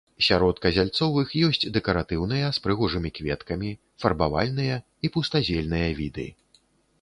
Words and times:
Сярод 0.27 0.59
казяльцовых 0.63 1.33
ёсць 1.47 1.67
дэкаратыўныя 1.75 2.47
з 2.59 2.63
прыгожымі 2.65 3.09
кветкамі, 3.19 3.69
фарбавальныя 4.05 4.81
і 5.05 5.13
пустазельныя 5.19 5.89
віды. 6.03 6.27